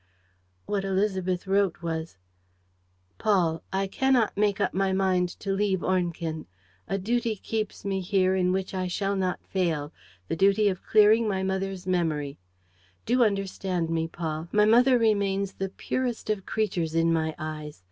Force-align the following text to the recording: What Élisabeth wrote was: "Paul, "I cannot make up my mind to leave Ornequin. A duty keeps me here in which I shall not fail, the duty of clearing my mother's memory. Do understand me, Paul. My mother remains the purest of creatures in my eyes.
What 0.65 0.83
Élisabeth 0.83 1.45
wrote 1.45 1.83
was: 1.83 2.17
"Paul, 3.19 3.61
"I 3.71 3.85
cannot 3.85 4.35
make 4.35 4.59
up 4.59 4.73
my 4.73 4.91
mind 4.91 5.29
to 5.41 5.51
leave 5.53 5.83
Ornequin. 5.83 6.47
A 6.87 6.97
duty 6.97 7.35
keeps 7.35 7.85
me 7.85 7.99
here 8.01 8.35
in 8.35 8.51
which 8.51 8.73
I 8.73 8.87
shall 8.87 9.15
not 9.15 9.45
fail, 9.45 9.93
the 10.27 10.35
duty 10.35 10.69
of 10.69 10.81
clearing 10.83 11.27
my 11.27 11.43
mother's 11.43 11.85
memory. 11.85 12.39
Do 13.05 13.23
understand 13.23 13.91
me, 13.91 14.07
Paul. 14.07 14.47
My 14.51 14.65
mother 14.65 14.97
remains 14.97 15.53
the 15.53 15.69
purest 15.69 16.31
of 16.31 16.47
creatures 16.47 16.95
in 16.95 17.13
my 17.13 17.35
eyes. 17.37 17.79